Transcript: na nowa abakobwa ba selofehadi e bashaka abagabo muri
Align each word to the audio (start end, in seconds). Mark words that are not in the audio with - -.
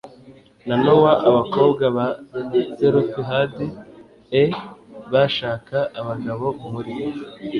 na 0.67 0.75
nowa 0.83 1.11
abakobwa 1.29 1.83
ba 1.95 2.07
selofehadi 2.75 3.67
e 4.41 4.43
bashaka 5.11 5.77
abagabo 5.99 6.45
muri 6.71 6.93